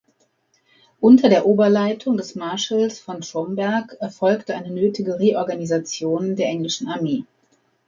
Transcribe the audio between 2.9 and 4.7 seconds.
von Schomberg erfolgte